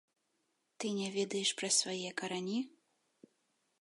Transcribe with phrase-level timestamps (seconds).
[0.77, 2.59] Ты не ведаеш пра свае карані?